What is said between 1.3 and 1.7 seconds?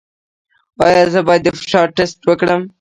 د